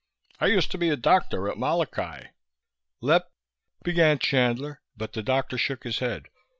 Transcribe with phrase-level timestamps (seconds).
[0.39, 2.29] "I used to be a doctor at Molokai."
[3.01, 3.29] "Lep"
[3.83, 6.23] began Chandler, but the doctor shook his head.